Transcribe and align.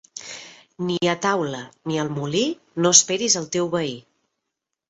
Ni 0.85 0.95
a 1.11 1.13
taula 1.25 1.59
ni 1.91 2.01
al 2.05 2.11
molí 2.15 2.43
no 2.85 2.93
esperis 2.99 3.39
al 3.43 3.49
teu 3.59 3.73
veí. 3.77 3.97